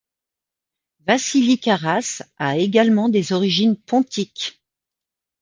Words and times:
Vasilis 1.05 1.59
Karras 1.59 2.23
a 2.39 2.57
également 2.57 3.07
des 3.07 3.33
origines 3.33 3.75
pontiques. 3.77 4.59